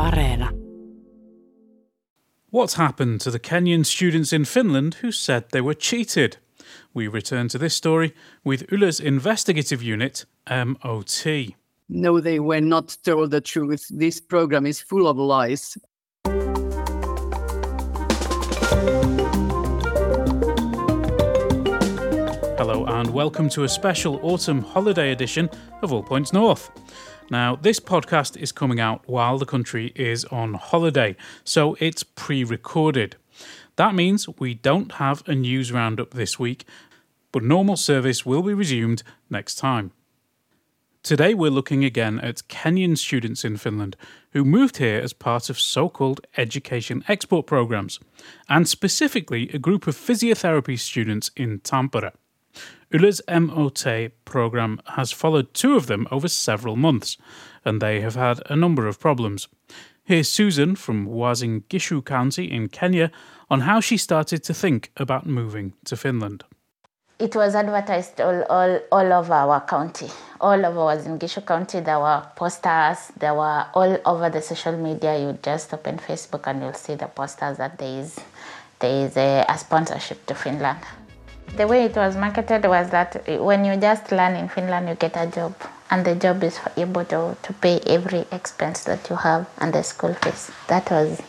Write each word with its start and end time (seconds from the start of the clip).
Areena. 0.00 0.50
What's 2.48 2.74
happened 2.74 3.20
to 3.20 3.30
the 3.30 3.38
Kenyan 3.38 3.84
students 3.84 4.32
in 4.32 4.46
Finland 4.46 4.94
who 5.02 5.12
said 5.12 5.50
they 5.50 5.60
were 5.60 5.74
cheated? 5.74 6.38
We 6.94 7.06
return 7.06 7.48
to 7.48 7.58
this 7.58 7.74
story 7.74 8.14
with 8.42 8.72
Yle's 8.72 8.98
investigative 8.98 9.82
unit, 9.82 10.24
MOT. 10.48 11.26
No, 11.90 12.18
they 12.18 12.40
were 12.40 12.62
not 12.62 12.96
told 13.04 13.30
the 13.30 13.42
truth. 13.42 13.88
This 13.90 14.20
program 14.20 14.64
is 14.64 14.80
full 14.80 15.06
of 15.06 15.18
lies. 15.18 15.76
Hello, 22.56 22.86
and 22.86 23.10
welcome 23.10 23.50
to 23.50 23.64
a 23.64 23.68
special 23.68 24.18
autumn 24.22 24.62
holiday 24.62 25.12
edition 25.12 25.50
of 25.82 25.92
All 25.92 26.02
Points 26.02 26.32
North. 26.32 26.70
Now, 27.30 27.54
this 27.54 27.78
podcast 27.78 28.36
is 28.36 28.50
coming 28.50 28.80
out 28.80 29.08
while 29.08 29.38
the 29.38 29.46
country 29.46 29.92
is 29.94 30.24
on 30.26 30.54
holiday, 30.54 31.14
so 31.44 31.76
it's 31.78 32.02
pre 32.02 32.42
recorded. 32.42 33.14
That 33.76 33.94
means 33.94 34.28
we 34.40 34.54
don't 34.54 34.92
have 34.92 35.22
a 35.28 35.36
news 35.36 35.70
roundup 35.70 36.10
this 36.10 36.40
week, 36.40 36.64
but 37.30 37.44
normal 37.44 37.76
service 37.76 38.26
will 38.26 38.42
be 38.42 38.52
resumed 38.52 39.04
next 39.30 39.54
time. 39.54 39.92
Today, 41.04 41.32
we're 41.32 41.52
looking 41.52 41.84
again 41.84 42.18
at 42.18 42.42
Kenyan 42.48 42.98
students 42.98 43.44
in 43.44 43.56
Finland 43.56 43.96
who 44.32 44.44
moved 44.44 44.78
here 44.78 45.00
as 45.00 45.12
part 45.12 45.48
of 45.48 45.58
so 45.58 45.88
called 45.88 46.26
education 46.36 47.04
export 47.06 47.46
programs, 47.46 48.00
and 48.48 48.68
specifically 48.68 49.48
a 49.54 49.58
group 49.58 49.86
of 49.86 49.96
physiotherapy 49.96 50.76
students 50.76 51.30
in 51.36 51.60
Tampere. 51.60 52.12
Yle's 52.92 53.20
MOT 53.28 53.86
program 54.24 54.80
has 54.96 55.12
followed 55.12 55.54
two 55.54 55.76
of 55.76 55.86
them 55.86 56.08
over 56.10 56.28
several 56.28 56.74
months, 56.74 57.16
and 57.64 57.80
they 57.80 58.00
have 58.00 58.16
had 58.16 58.42
a 58.50 58.56
number 58.56 58.88
of 58.88 58.98
problems. 58.98 59.46
Here's 60.02 60.28
Susan 60.28 60.74
from 60.74 61.06
Uasin 61.06 61.62
Gishu 61.68 62.04
County 62.04 62.50
in 62.50 62.68
Kenya 62.68 63.12
on 63.48 63.60
how 63.60 63.80
she 63.80 63.96
started 63.96 64.42
to 64.42 64.54
think 64.54 64.90
about 64.96 65.24
moving 65.24 65.74
to 65.84 65.96
Finland. 65.96 66.42
It 67.20 67.36
was 67.36 67.54
advertised 67.54 68.20
all, 68.20 68.42
all, 68.50 68.80
all 68.90 69.12
over 69.12 69.34
our 69.34 69.60
county. 69.60 70.08
All 70.40 70.66
over 70.66 70.80
Uasin 70.80 71.18
Gishu 71.18 71.46
County, 71.46 71.78
there 71.80 72.00
were 72.00 72.26
posters, 72.34 73.12
there 73.18 73.34
were 73.34 73.66
all 73.74 73.98
over 74.04 74.30
the 74.30 74.42
social 74.42 74.76
media. 74.76 75.16
You 75.16 75.38
just 75.40 75.72
open 75.72 75.98
Facebook 75.98 76.48
and 76.48 76.60
you'll 76.60 76.72
see 76.72 76.96
the 76.96 77.06
posters 77.06 77.58
that 77.58 77.78
there 77.78 78.00
is, 78.00 78.18
there 78.80 79.06
is 79.06 79.16
a, 79.16 79.44
a 79.48 79.56
sponsorship 79.58 80.26
to 80.26 80.34
Finland. 80.34 80.78
The 81.56 81.66
way 81.66 81.84
it 81.84 81.96
was 81.96 82.16
marketed 82.16 82.64
was 82.64 82.90
that 82.90 83.26
when 83.40 83.64
you 83.64 83.76
just 83.76 84.12
learn 84.12 84.34
in 84.36 84.48
Finland, 84.48 84.88
you 84.88 84.94
get 84.94 85.16
a 85.16 85.26
job, 85.26 85.54
and 85.90 86.04
the 86.04 86.14
job 86.14 86.42
is 86.42 86.58
able 86.76 87.04
to, 87.06 87.36
to 87.42 87.52
pay 87.54 87.80
every 87.86 88.24
expense 88.32 88.84
that 88.84 89.10
you 89.10 89.16
have 89.16 89.46
and 89.58 89.72
the 89.72 89.82
school 89.82 90.14
fees. 90.14 90.50
That 90.68 90.90
was 90.90 91.20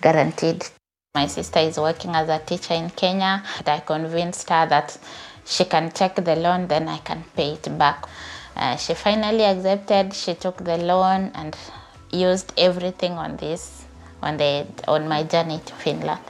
guaranteed. 0.00 0.66
My 1.14 1.26
sister 1.26 1.60
is 1.60 1.78
working 1.78 2.14
as 2.14 2.28
a 2.28 2.38
teacher 2.38 2.74
in 2.74 2.90
Kenya. 2.90 3.42
and 3.58 3.68
I 3.68 3.80
convinced 3.80 4.48
her 4.50 4.66
that 4.66 4.98
she 5.44 5.64
can 5.64 5.90
take 5.90 6.16
the 6.16 6.36
loan, 6.36 6.66
then 6.66 6.88
I 6.88 6.98
can 6.98 7.24
pay 7.36 7.52
it 7.52 7.78
back. 7.78 8.06
Uh, 8.56 8.76
she 8.76 8.94
finally 8.94 9.44
accepted. 9.44 10.14
She 10.14 10.34
took 10.34 10.56
the 10.64 10.78
loan 10.78 11.30
and 11.34 11.56
used 12.10 12.52
everything 12.58 13.12
on 13.12 13.36
this 13.36 13.84
on 14.22 14.38
the 14.38 14.66
on 14.88 15.06
my 15.08 15.22
journey 15.22 15.60
to 15.66 15.74
Finland. 15.74 16.20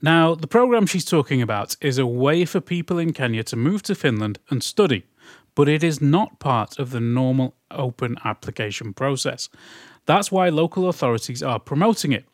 Now, 0.00 0.34
the 0.36 0.46
program 0.46 0.86
she's 0.86 1.04
talking 1.04 1.42
about 1.42 1.76
is 1.80 1.98
a 1.98 2.06
way 2.06 2.44
for 2.44 2.60
people 2.60 2.98
in 2.98 3.12
Kenya 3.12 3.42
to 3.44 3.56
move 3.56 3.82
to 3.82 3.94
Finland 3.96 4.38
and 4.48 4.62
study, 4.62 5.04
but 5.56 5.68
it 5.68 5.82
is 5.82 6.00
not 6.00 6.38
part 6.38 6.78
of 6.78 6.90
the 6.90 7.00
normal 7.00 7.56
open 7.70 8.16
application 8.24 8.94
process. 8.94 9.48
That's 10.06 10.30
why 10.30 10.50
local 10.50 10.88
authorities 10.88 11.42
are 11.42 11.58
promoting 11.58 12.12
it. 12.12 12.24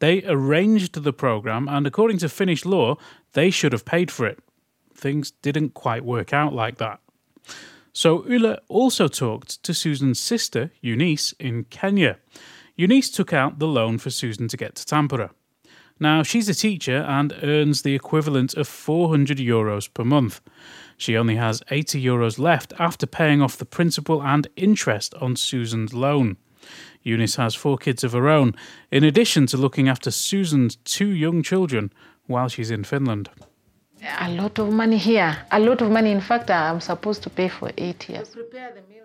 They 0.00 0.24
arranged 0.24 1.02
the 1.02 1.12
program, 1.12 1.68
and 1.68 1.86
according 1.86 2.18
to 2.18 2.28
Finnish 2.28 2.64
law, 2.64 2.96
they 3.34 3.50
should 3.50 3.72
have 3.72 3.84
paid 3.84 4.10
for 4.10 4.26
it. 4.26 4.40
Things 4.92 5.30
didn't 5.42 5.74
quite 5.74 6.04
work 6.04 6.32
out 6.32 6.52
like 6.52 6.78
that. 6.78 6.98
So 7.92 8.24
Ulla 8.28 8.58
also 8.68 9.06
talked 9.06 9.62
to 9.62 9.72
Susan's 9.72 10.18
sister, 10.18 10.72
Eunice, 10.80 11.34
in 11.38 11.64
Kenya. 11.64 12.18
Eunice 12.74 13.10
took 13.10 13.32
out 13.32 13.58
the 13.58 13.68
loan 13.68 13.98
for 13.98 14.10
Susan 14.10 14.48
to 14.48 14.56
get 14.56 14.74
to 14.74 14.84
Tampere. 14.84 15.30
Now, 16.02 16.24
she's 16.24 16.48
a 16.48 16.54
teacher 16.54 16.96
and 16.96 17.32
earns 17.44 17.82
the 17.82 17.94
equivalent 17.94 18.54
of 18.54 18.66
400 18.66 19.38
euros 19.38 19.88
per 19.94 20.02
month. 20.02 20.40
She 20.96 21.16
only 21.16 21.36
has 21.36 21.62
80 21.70 22.02
euros 22.02 22.40
left 22.40 22.72
after 22.80 23.06
paying 23.06 23.40
off 23.40 23.56
the 23.56 23.64
principal 23.64 24.20
and 24.20 24.48
interest 24.56 25.14
on 25.20 25.36
Susan's 25.36 25.94
loan. 25.94 26.38
Eunice 27.04 27.36
has 27.36 27.54
four 27.54 27.78
kids 27.78 28.02
of 28.02 28.14
her 28.14 28.28
own, 28.28 28.56
in 28.90 29.04
addition 29.04 29.46
to 29.46 29.56
looking 29.56 29.88
after 29.88 30.10
Susan's 30.10 30.74
two 30.84 31.06
young 31.06 31.40
children 31.40 31.92
while 32.26 32.48
she's 32.48 32.72
in 32.72 32.82
Finland. 32.82 33.30
A 34.18 34.30
lot 34.30 34.58
of 34.58 34.72
money 34.72 34.98
here. 34.98 35.36
A 35.52 35.60
lot 35.60 35.82
of 35.82 35.90
money. 35.92 36.10
In 36.10 36.20
fact, 36.20 36.50
I'm 36.50 36.80
supposed 36.80 37.22
to 37.22 37.30
pay 37.30 37.48
for 37.48 37.70
eight 37.78 38.08
years. 38.08 38.36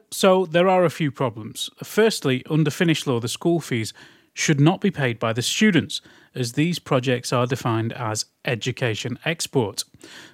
So 0.09 0.47
there 0.47 0.67
are 0.67 0.83
a 0.83 0.89
few 0.89 1.11
problems. 1.11 1.69
Firstly, 1.83 2.43
under 2.49 2.71
Finnish 2.71 3.05
law, 3.05 3.19
the 3.19 3.27
school 3.27 3.59
fees 3.59 3.93
should 4.37 4.59
not 4.59 4.81
be 4.81 4.91
paid 4.91 5.17
by 5.17 5.33
the 5.33 5.41
students, 5.41 6.01
as 6.37 6.53
these 6.53 6.79
projects 6.79 7.33
are 7.33 7.47
defined 7.47 7.91
as 7.93 8.25
education 8.45 9.17
export. 9.25 9.83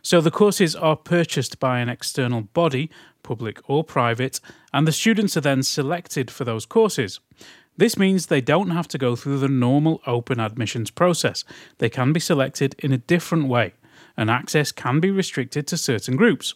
So 0.02 0.22
the 0.22 0.32
courses 0.32 0.76
are 0.76 0.96
purchased 0.96 1.60
by 1.60 1.80
an 1.80 1.90
external 1.90 2.42
body, 2.42 2.90
public 3.24 3.60
or 3.70 3.84
private, 3.84 4.40
and 4.74 4.88
the 4.88 4.92
students 4.92 5.38
are 5.38 5.42
then 5.42 5.64
selected 5.64 6.30
for 6.30 6.44
those 6.44 6.66
courses. 6.66 7.20
This 7.78 7.98
means 7.98 8.28
they 8.28 8.42
don't 8.42 8.70
have 8.70 8.88
to 8.90 8.98
go 8.98 9.16
through 9.16 9.40
the 9.40 9.48
normal 9.48 10.02
open 10.06 10.40
admissions 10.40 10.92
process. 10.92 11.44
They 11.80 11.90
can 11.90 12.14
be 12.14 12.20
selected 12.20 12.76
in 12.80 12.92
a 12.92 12.98
different 12.98 13.48
way, 13.48 13.74
and 14.16 14.30
access 14.30 14.72
can 14.72 15.00
be 15.00 15.10
restricted 15.10 15.66
to 15.68 15.78
certain 15.78 16.16
groups. 16.16 16.54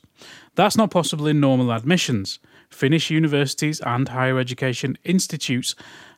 That's 0.56 0.78
not 0.78 0.92
possible 0.92 1.26
in 1.26 1.40
normal 1.40 1.72
admissions. 1.72 2.40
Finnish 2.70 3.10
universities 3.10 3.80
and 3.80 4.10
higher 4.10 4.38
education 4.38 4.98
institutes 5.04 5.74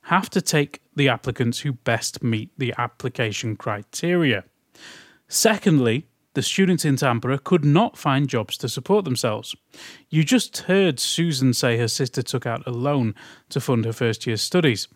have 0.09 0.27
to 0.27 0.41
take 0.41 0.81
the 0.95 1.07
applicants 1.07 1.59
who 1.59 1.71
best 1.71 2.23
meet 2.23 2.49
the 2.57 2.73
application 2.79 3.55
criteria. 3.55 4.43
Secondly, 5.27 6.07
the 6.33 6.41
students 6.41 6.83
in 6.83 6.95
Tampere 6.95 7.43
could 7.43 7.63
not 7.63 7.95
find 7.95 8.27
jobs 8.27 8.57
to 8.57 8.69
support 8.69 9.05
themselves. 9.05 9.55
You 10.09 10.23
just 10.23 10.57
heard 10.61 10.99
Susan 10.99 11.53
say 11.53 11.77
her 11.77 11.87
sister 11.87 12.23
took 12.23 12.47
out 12.47 12.65
a 12.65 12.71
loan 12.71 13.13
to 13.49 13.61
fund 13.61 13.85
her 13.85 13.93
first 13.93 14.25
year's 14.25 14.41
studies. 14.41 14.87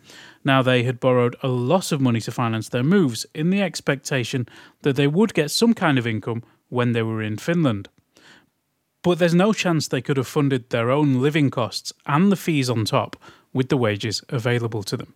Now, 0.42 0.62
they 0.62 0.82
had 0.82 0.98
borrowed 0.98 1.36
a 1.44 1.48
lot 1.48 1.92
of 1.92 2.00
money 2.00 2.20
to 2.22 2.32
finance 2.32 2.68
their 2.68 2.82
moves 2.82 3.24
in 3.34 3.50
the 3.50 3.62
expectation 3.62 4.48
that 4.82 4.96
they 4.96 5.06
would 5.06 5.32
get 5.32 5.52
some 5.52 5.74
kind 5.74 5.96
of 5.96 6.08
income 6.08 6.42
when 6.70 6.90
they 6.90 7.02
were 7.02 7.22
in 7.22 7.36
Finland. 7.36 7.88
But 9.02 9.20
there's 9.20 9.34
no 9.34 9.52
chance 9.52 9.86
they 9.86 10.02
could 10.02 10.16
have 10.16 10.26
funded 10.26 10.70
their 10.70 10.90
own 10.90 11.20
living 11.20 11.50
costs 11.50 11.92
and 12.04 12.32
the 12.32 12.36
fees 12.36 12.68
on 12.68 12.84
top 12.84 13.16
with 13.54 13.70
the 13.70 13.76
wages 13.76 14.22
available 14.28 14.82
to 14.82 14.96
them. 14.96 15.14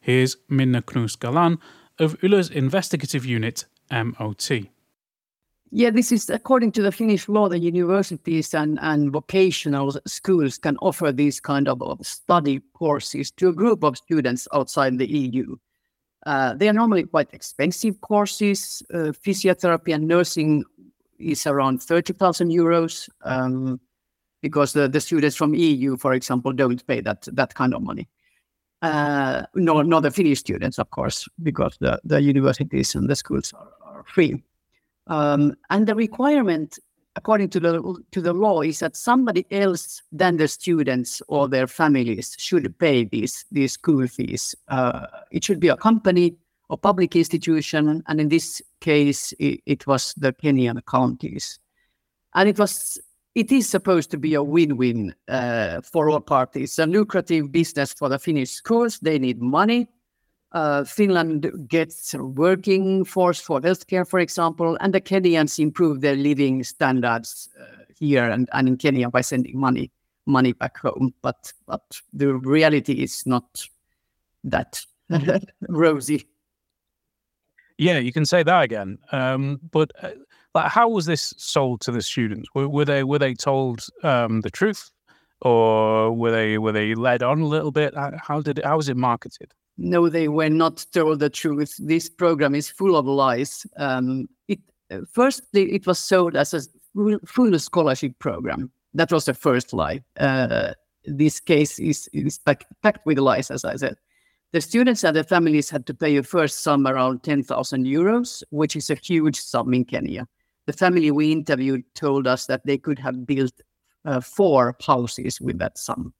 Here's 0.00 0.36
Minna 0.48 0.80
Knus 0.80 1.18
Galan 1.18 1.58
of 1.98 2.16
Yle's 2.22 2.50
investigative 2.50 3.26
unit, 3.26 3.66
MOT. 3.90 4.50
Yeah, 5.70 5.90
this 5.90 6.12
is 6.12 6.30
according 6.30 6.70
to 6.72 6.82
the 6.82 6.92
Finnish 6.92 7.28
law, 7.28 7.48
the 7.48 7.58
universities 7.58 8.54
and, 8.54 8.78
and 8.80 9.10
vocational 9.10 9.96
schools 10.06 10.56
can 10.56 10.76
offer 10.76 11.10
these 11.10 11.40
kind 11.40 11.68
of 11.68 11.82
study 12.06 12.60
courses 12.74 13.32
to 13.32 13.48
a 13.48 13.52
group 13.52 13.82
of 13.82 13.96
students 13.96 14.46
outside 14.54 14.98
the 14.98 15.10
EU. 15.10 15.56
Uh, 16.26 16.54
they 16.54 16.68
are 16.68 16.72
normally 16.72 17.02
quite 17.02 17.32
expensive 17.34 18.00
courses. 18.00 18.82
Uh, 18.92 19.12
physiotherapy 19.26 19.92
and 19.92 20.06
nursing 20.06 20.64
is 21.18 21.46
around 21.46 21.82
30,000 21.82 22.50
euros 22.50 23.08
um, 23.24 23.80
because 24.44 24.74
the, 24.74 24.86
the 24.86 25.00
students 25.00 25.34
from 25.34 25.54
EU, 25.54 25.96
for 25.96 26.12
example, 26.12 26.52
don't 26.52 26.86
pay 26.86 27.00
that, 27.00 27.26
that 27.32 27.54
kind 27.54 27.72
of 27.72 27.80
money. 27.80 28.06
Uh, 28.82 29.44
nor, 29.54 29.82
nor 29.82 30.02
the 30.02 30.10
Finnish 30.10 30.40
students, 30.40 30.78
of 30.78 30.90
course, 30.90 31.26
because 31.42 31.78
the, 31.80 31.98
the 32.04 32.20
universities 32.20 32.94
and 32.94 33.08
the 33.08 33.16
schools 33.16 33.54
are, 33.54 33.96
are 33.96 34.04
free. 34.04 34.44
Um, 35.06 35.54
and 35.70 35.86
the 35.86 35.94
requirement, 35.94 36.78
according 37.16 37.48
to 37.50 37.60
the 37.60 38.02
to 38.10 38.20
the 38.20 38.34
law, 38.34 38.60
is 38.60 38.80
that 38.80 38.96
somebody 38.96 39.46
else 39.50 40.02
than 40.12 40.36
the 40.36 40.46
students 40.46 41.22
or 41.28 41.48
their 41.48 41.66
families 41.66 42.36
should 42.38 42.78
pay 42.78 43.04
these 43.04 43.46
these 43.50 43.72
school 43.72 44.06
fees. 44.06 44.54
Uh, 44.68 45.06
it 45.30 45.42
should 45.42 45.60
be 45.60 45.68
a 45.68 45.76
company 45.78 46.36
or 46.68 46.76
public 46.76 47.16
institution, 47.16 48.02
and 48.06 48.20
in 48.20 48.28
this 48.28 48.60
case, 48.80 49.32
it, 49.38 49.62
it 49.64 49.86
was 49.86 50.12
the 50.18 50.34
Kenyan 50.34 50.82
counties, 50.84 51.58
and 52.34 52.46
it 52.46 52.58
was. 52.58 53.00
It 53.34 53.50
is 53.50 53.68
supposed 53.68 54.10
to 54.12 54.18
be 54.18 54.34
a 54.34 54.42
win-win 54.42 55.14
uh, 55.28 55.80
for 55.80 56.08
all 56.08 56.20
parties. 56.20 56.78
A 56.78 56.86
lucrative 56.86 57.50
business 57.50 57.92
for 57.92 58.08
the 58.08 58.18
Finnish 58.18 58.50
schools. 58.50 58.98
They 59.00 59.18
need 59.18 59.42
money 59.42 59.88
uh, 60.54 60.84
Finland 60.84 61.50
gets 61.68 62.14
a 62.14 62.24
working 62.24 63.04
force 63.04 63.40
for 63.40 63.60
healthcare, 63.60 64.08
for 64.08 64.20
example, 64.20 64.78
and 64.80 64.94
the 64.94 65.00
Kenyans 65.00 65.58
improve 65.58 66.00
their 66.00 66.14
living 66.14 66.62
standards 66.62 67.48
uh, 67.60 67.82
here 67.98 68.30
and, 68.30 68.48
and 68.52 68.68
in 68.68 68.76
Kenya 68.76 69.10
by 69.10 69.20
sending 69.20 69.58
money 69.58 69.90
money 70.26 70.52
back 70.52 70.78
home. 70.78 71.12
But 71.22 71.52
but 71.66 71.82
the 72.12 72.34
reality 72.34 72.92
is 73.02 73.26
not 73.26 73.66
that 74.44 74.80
rosy. 75.68 76.28
Yeah, 77.76 77.98
you 77.98 78.12
can 78.12 78.24
say 78.24 78.44
that 78.44 78.62
again. 78.62 78.98
Um, 79.10 79.58
but 79.72 79.90
uh, 80.00 80.10
like, 80.54 80.70
how 80.70 80.88
was 80.88 81.06
this 81.06 81.34
sold 81.36 81.80
to 81.82 81.92
the 81.92 82.02
students? 82.02 82.48
Were, 82.54 82.68
were 82.68 82.84
they 82.84 83.04
were 83.04 83.18
they 83.18 83.34
told 83.34 83.86
um, 84.02 84.40
the 84.40 84.50
truth, 84.50 84.90
or 85.40 86.12
were 86.12 86.30
they 86.30 86.58
were 86.58 86.72
they 86.72 86.94
led 86.94 87.22
on 87.22 87.40
a 87.40 87.46
little 87.46 87.72
bit? 87.72 87.94
How 87.94 88.40
did 88.40 88.60
how 88.64 88.76
was 88.76 88.88
it 88.88 88.96
marketed? 88.96 89.52
No, 89.76 90.08
they 90.08 90.28
were 90.28 90.50
not 90.50 90.86
told 90.92 91.18
the 91.18 91.30
truth. 91.30 91.74
This 91.78 92.08
program 92.08 92.54
is 92.54 92.70
full 92.70 92.96
of 92.96 93.06
lies. 93.06 93.66
Um, 93.76 94.28
it 94.48 94.60
first 95.12 95.42
it 95.52 95.86
was 95.86 95.98
sold 95.98 96.36
as 96.36 96.54
a 96.54 96.60
full 97.26 97.58
scholarship 97.58 98.18
program. 98.18 98.70
That 98.94 99.10
was 99.10 99.24
the 99.24 99.34
first 99.34 99.72
lie. 99.72 100.02
Uh, 100.18 100.74
this 101.04 101.40
case 101.40 101.78
is, 101.78 102.08
is 102.12 102.38
packed, 102.38 102.66
packed 102.82 103.04
with 103.04 103.18
lies, 103.18 103.50
as 103.50 103.64
I 103.64 103.76
said. 103.76 103.96
The 104.52 104.60
students 104.60 105.02
and 105.04 105.16
their 105.16 105.24
families 105.24 105.68
had 105.68 105.84
to 105.86 105.94
pay 105.94 106.16
a 106.16 106.22
first 106.22 106.62
sum 106.62 106.86
around 106.86 107.24
10,000 107.24 107.86
euros, 107.86 108.42
which 108.50 108.76
is 108.76 108.88
a 108.90 108.94
huge 108.94 109.40
sum 109.40 109.74
in 109.74 109.84
Kenya. 109.84 110.28
The 110.66 110.72
family 110.72 111.10
we 111.10 111.32
interviewed 111.32 111.84
told 111.94 112.26
us 112.26 112.46
that 112.46 112.64
they 112.64 112.78
could 112.78 112.98
have 112.98 113.26
built 113.26 113.52
uh, 114.04 114.20
four 114.20 114.76
houses 114.84 115.40
with 115.40 115.58
that 115.58 115.78
sum. 115.78 116.14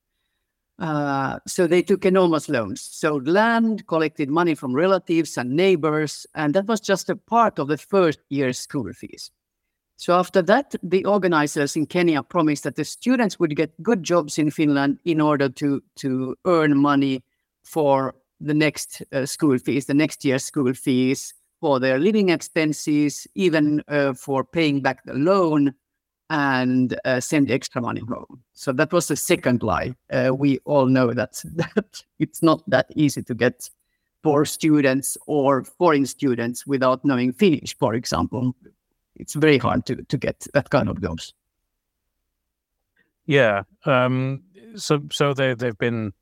Uh, 0.78 1.38
so 1.46 1.66
they 1.66 1.82
took 1.82 2.04
enormous 2.04 2.48
loans, 2.48 2.80
sold 2.80 3.28
land, 3.28 3.86
collected 3.86 4.28
money 4.28 4.54
from 4.54 4.74
relatives 4.74 5.36
and 5.36 5.50
neighbors, 5.50 6.26
and 6.34 6.52
that 6.54 6.66
was 6.66 6.80
just 6.80 7.08
a 7.08 7.16
part 7.16 7.58
of 7.58 7.68
the 7.68 7.78
first 7.78 8.18
year's 8.28 8.58
school 8.58 8.92
fees. 8.92 9.30
So 9.96 10.18
after 10.18 10.42
that, 10.42 10.74
the 10.82 11.04
organizers 11.04 11.76
in 11.76 11.86
Kenya 11.86 12.22
promised 12.22 12.64
that 12.64 12.74
the 12.74 12.84
students 12.84 13.38
would 13.38 13.54
get 13.54 13.80
good 13.82 14.02
jobs 14.02 14.38
in 14.38 14.50
Finland 14.50 14.98
in 15.04 15.20
order 15.20 15.48
to 15.48 15.80
to 15.96 16.34
earn 16.44 16.76
money 16.76 17.22
for 17.62 18.16
the 18.40 18.54
next 18.54 19.02
uh, 19.12 19.24
school 19.24 19.56
fees, 19.58 19.86
the 19.86 19.94
next 19.94 20.24
year's 20.24 20.44
school 20.44 20.74
fees, 20.74 21.32
for 21.64 21.80
their 21.80 21.98
living 21.98 22.28
expenses, 22.28 23.26
even 23.34 23.82
uh, 23.88 24.12
for 24.12 24.44
paying 24.44 24.82
back 24.82 25.02
the 25.06 25.14
loan 25.14 25.72
and 26.28 27.00
uh, 27.06 27.18
send 27.18 27.50
extra 27.50 27.80
money 27.80 28.02
home. 28.06 28.42
So 28.52 28.70
that 28.72 28.92
was 28.92 29.08
the 29.08 29.16
second 29.16 29.62
lie. 29.62 29.94
Uh, 30.12 30.32
we 30.36 30.58
all 30.66 30.84
know 30.84 31.14
that, 31.14 31.40
that 31.54 32.02
it's 32.18 32.42
not 32.42 32.62
that 32.68 32.90
easy 32.94 33.22
to 33.22 33.34
get 33.34 33.70
for 34.22 34.44
students 34.44 35.16
or 35.26 35.64
foreign 35.64 36.04
students 36.04 36.66
without 36.66 37.02
knowing 37.02 37.32
Finnish, 37.32 37.74
for 37.78 37.94
example. 37.94 38.54
It's 39.16 39.32
very 39.32 39.56
hard 39.56 39.86
to, 39.86 40.02
to 40.02 40.18
get 40.18 40.46
that 40.52 40.68
kind 40.68 40.90
of 40.90 41.00
jobs. 41.00 41.32
Yeah. 43.24 43.62
Um, 43.86 44.42
so 44.76 45.00
so 45.10 45.32
they 45.32 45.54
they've 45.54 45.78
been 45.78 46.12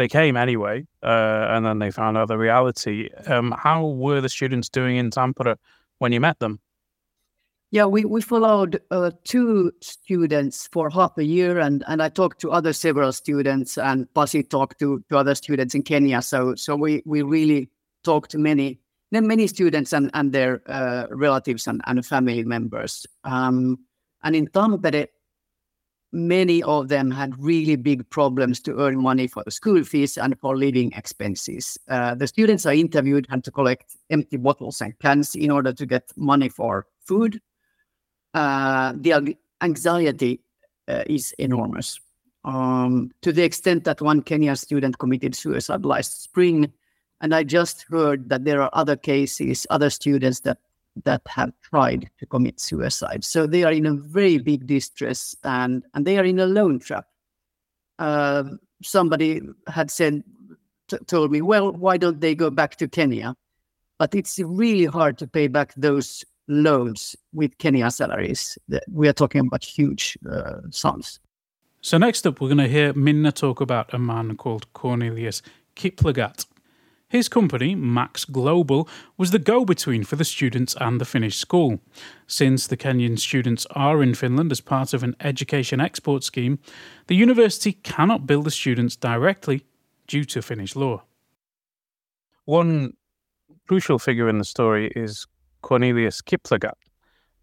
they 0.00 0.08
came 0.08 0.34
anyway, 0.34 0.86
uh, 1.02 1.46
and 1.50 1.66
then 1.66 1.78
they 1.78 1.90
found 1.90 2.16
out 2.16 2.28
the 2.28 2.38
reality. 2.38 3.10
Um, 3.26 3.54
how 3.58 3.86
were 3.86 4.22
the 4.22 4.30
students 4.30 4.70
doing 4.70 4.96
in 4.96 5.10
Tampere 5.10 5.56
when 5.98 6.10
you 6.10 6.20
met 6.20 6.38
them? 6.38 6.58
Yeah, 7.70 7.84
we, 7.84 8.06
we 8.06 8.22
followed 8.22 8.80
uh, 8.90 9.10
two 9.24 9.72
students 9.82 10.68
for 10.72 10.88
half 10.88 11.18
a 11.18 11.24
year, 11.24 11.58
and, 11.58 11.84
and 11.86 12.02
I 12.02 12.08
talked 12.08 12.40
to 12.40 12.50
other 12.50 12.72
several 12.72 13.12
students, 13.12 13.76
and 13.76 14.12
Pasi 14.14 14.42
talked 14.42 14.78
to, 14.78 15.04
to 15.10 15.18
other 15.18 15.34
students 15.34 15.74
in 15.74 15.82
Kenya. 15.82 16.22
So 16.22 16.54
so 16.54 16.76
we, 16.76 17.02
we 17.04 17.20
really 17.20 17.68
talked 18.02 18.30
to 18.30 18.38
many 18.38 18.80
many 19.12 19.46
students 19.48 19.92
and, 19.92 20.10
and 20.14 20.32
their 20.32 20.62
uh, 20.66 21.08
relatives 21.10 21.66
and, 21.66 21.82
and 21.84 22.06
family 22.06 22.42
members. 22.44 23.06
Um, 23.24 23.78
and 24.22 24.34
in 24.34 24.46
Tampere, 24.46 25.08
many 26.12 26.62
of 26.62 26.88
them 26.88 27.10
had 27.10 27.38
really 27.38 27.76
big 27.76 28.08
problems 28.10 28.60
to 28.60 28.78
earn 28.78 29.00
money 29.00 29.26
for 29.26 29.44
the 29.44 29.50
school 29.50 29.84
fees 29.84 30.18
and 30.18 30.38
for 30.40 30.56
living 30.56 30.92
expenses. 30.96 31.78
Uh, 31.88 32.14
the 32.14 32.26
students 32.26 32.66
I 32.66 32.74
interviewed 32.74 33.26
had 33.30 33.44
to 33.44 33.50
collect 33.50 33.96
empty 34.10 34.36
bottles 34.36 34.80
and 34.80 34.98
cans 34.98 35.34
in 35.34 35.50
order 35.50 35.72
to 35.72 35.86
get 35.86 36.10
money 36.16 36.48
for 36.48 36.86
food 37.06 37.40
uh, 38.34 38.92
the 38.96 39.36
anxiety 39.60 40.40
uh, 40.88 41.04
is 41.06 41.32
enormous. 41.38 42.00
Um, 42.44 43.10
to 43.22 43.32
the 43.32 43.42
extent 43.42 43.84
that 43.84 44.00
one 44.00 44.22
Kenyan 44.22 44.56
student 44.56 44.98
committed 44.98 45.34
suicide 45.34 45.84
last 45.84 46.22
spring, 46.22 46.72
and 47.20 47.34
I 47.34 47.44
just 47.44 47.84
heard 47.90 48.28
that 48.30 48.44
there 48.44 48.62
are 48.62 48.70
other 48.72 48.96
cases, 48.96 49.66
other 49.68 49.90
students 49.90 50.40
that 50.40 50.58
that 51.04 51.22
have 51.26 51.52
tried 51.62 52.10
to 52.18 52.26
commit 52.26 52.60
suicide. 52.60 53.24
So 53.24 53.46
they 53.46 53.64
are 53.64 53.72
in 53.72 53.86
a 53.86 53.94
very 53.94 54.38
big 54.38 54.66
distress, 54.66 55.36
and 55.44 55.84
and 55.94 56.06
they 56.06 56.18
are 56.18 56.24
in 56.24 56.38
a 56.38 56.46
loan 56.46 56.78
trap. 56.78 57.06
Uh, 57.98 58.44
somebody 58.82 59.42
had 59.66 59.90
said, 59.90 60.22
t- 60.88 60.98
told 61.06 61.30
me, 61.30 61.42
well, 61.42 61.72
why 61.72 61.96
don't 61.96 62.20
they 62.20 62.34
go 62.34 62.50
back 62.50 62.76
to 62.76 62.88
Kenya? 62.88 63.36
But 63.98 64.14
it's 64.14 64.38
really 64.38 64.86
hard 64.86 65.18
to 65.18 65.26
pay 65.26 65.48
back 65.48 65.74
those 65.76 66.24
loans 66.48 67.14
with 67.32 67.58
Kenya 67.58 67.90
salaries. 67.90 68.58
We 68.90 69.08
are 69.08 69.12
talking 69.12 69.46
about 69.46 69.64
huge 69.64 70.18
uh, 70.30 70.60
sums. 70.70 71.20
So 71.82 71.98
next 71.98 72.26
up, 72.26 72.40
we're 72.40 72.48
going 72.48 72.58
to 72.58 72.68
hear 72.68 72.92
Minna 72.94 73.32
talk 73.32 73.60
about 73.60 73.94
a 73.94 73.98
man 73.98 74.36
called 74.36 74.70
Cornelius 74.72 75.42
Kiplagat. 75.76 76.46
His 77.10 77.28
company, 77.28 77.74
Max 77.74 78.24
Global, 78.24 78.88
was 79.18 79.32
the 79.32 79.40
go 79.40 79.64
between 79.64 80.04
for 80.04 80.14
the 80.14 80.24
students 80.24 80.76
and 80.80 81.00
the 81.00 81.04
Finnish 81.04 81.38
school. 81.38 81.80
Since 82.28 82.68
the 82.68 82.76
Kenyan 82.76 83.18
students 83.18 83.66
are 83.72 84.00
in 84.00 84.14
Finland 84.14 84.52
as 84.52 84.60
part 84.60 84.94
of 84.94 85.02
an 85.02 85.16
education 85.18 85.80
export 85.80 86.22
scheme, 86.22 86.60
the 87.08 87.16
university 87.16 87.72
cannot 87.72 88.28
bill 88.28 88.42
the 88.42 88.50
students 88.52 88.94
directly 88.94 89.64
due 90.06 90.24
to 90.26 90.40
Finnish 90.40 90.76
law. 90.76 91.02
One 92.44 92.92
crucial 93.66 93.98
figure 93.98 94.28
in 94.28 94.38
the 94.38 94.44
story 94.44 94.92
is 94.94 95.26
Cornelius 95.62 96.22
Kiplagat. 96.22 96.74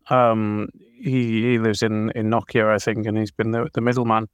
Um, 0.10 0.70
he, 0.96 1.42
he 1.42 1.60
lives 1.60 1.84
in, 1.84 2.12
in 2.12 2.30
Nokia, 2.30 2.74
I 2.74 2.78
think, 2.80 3.06
and 3.06 3.18
he's 3.18 3.32
been 3.32 3.52
the, 3.52 3.68
the 3.74 3.82
middleman 3.82 4.30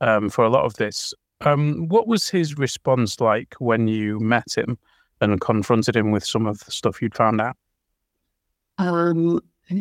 um, 0.00 0.28
for 0.28 0.44
a 0.44 0.50
lot 0.50 0.64
of 0.64 0.74
this. 0.74 1.14
Um, 1.44 1.88
what 1.88 2.06
was 2.06 2.28
his 2.28 2.56
response 2.56 3.20
like 3.20 3.54
when 3.58 3.88
you 3.88 4.20
met 4.20 4.56
him 4.56 4.78
and 5.20 5.40
confronted 5.40 5.96
him 5.96 6.10
with 6.10 6.24
some 6.24 6.46
of 6.46 6.60
the 6.64 6.70
stuff 6.70 7.02
you'd 7.02 7.14
found 7.14 7.40
out? 7.40 7.56
Um, 8.78 9.40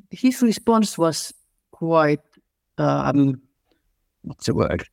his 0.09 0.41
response 0.41 0.97
was 0.97 1.33
quite, 1.71 2.21
um, 2.77 3.41
what's 4.23 4.45
the 4.45 4.53
word? 4.53 4.85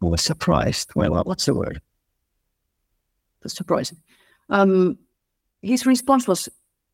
was 0.00 0.22
surprised. 0.22 0.90
Well, 0.94 1.22
what's 1.24 1.46
the 1.46 1.54
word? 1.54 1.80
That's 3.42 3.54
surprising. 3.54 3.98
Um, 4.48 4.98
his 5.62 5.86
response 5.86 6.26
was 6.26 6.48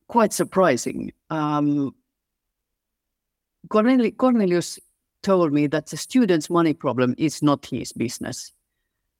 quite 0.09 0.33
surprising. 0.33 1.13
Um, 1.31 1.95
Cornelius 3.69 4.79
told 5.23 5.53
me 5.53 5.67
that 5.67 5.87
the 5.87 5.97
students' 5.97 6.51
money 6.51 6.73
problem 6.73 7.15
is 7.19 7.43
not 7.43 7.67
his 7.67 7.93
business. 7.93 8.53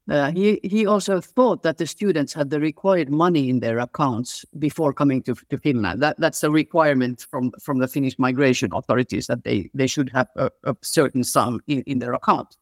Uh, 0.09 0.31
he, 0.31 0.61
he 0.63 0.87
also 0.87 1.21
thought 1.21 1.65
that 1.65 1.79
the 1.79 1.87
students 1.87 2.33
had 2.33 2.49
the 2.51 2.61
required 2.61 3.11
money 3.11 3.51
in 3.51 3.59
their 3.59 3.81
accounts 3.81 4.45
before 4.57 4.93
coming 4.93 5.21
to, 5.21 5.35
to 5.51 5.59
Finland. 5.59 6.01
That, 6.01 6.17
that's 6.21 6.45
a 6.45 6.51
requirement 6.51 7.27
from, 7.29 7.51
from 7.61 7.79
the 7.79 7.89
Finnish 7.89 8.17
migration 8.17 8.71
authorities 8.73 9.27
that 9.27 9.43
they, 9.43 9.69
they 9.75 9.89
should 9.89 10.11
have 10.11 10.29
a, 10.37 10.49
a 10.63 10.77
certain 10.83 11.25
sum 11.25 11.61
in, 11.67 11.83
in 11.87 11.99
their 11.99 12.13
account. 12.13 12.57